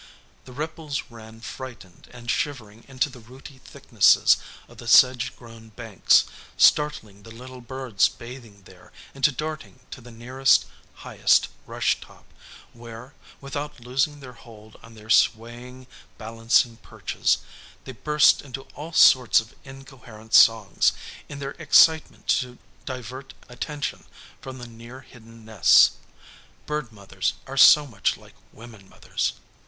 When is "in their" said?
21.29-21.51